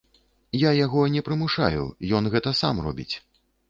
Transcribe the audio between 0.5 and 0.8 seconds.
Я